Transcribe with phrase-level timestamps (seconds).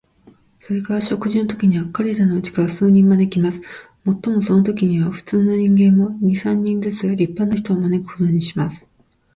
[0.59, 3.61] それから食事のときには、彼等のうちから数人招きます。
[4.03, 8.89] もっともそのときには、普通の人間も、二三人ずつ立派な人を招くことにします。